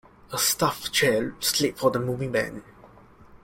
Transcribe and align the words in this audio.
A 0.33 0.37
stuffed 0.39 0.91
chair 0.91 1.35
slipped 1.39 1.77
from 1.77 1.91
the 1.91 1.99
moving 1.99 2.31
van. 2.31 2.63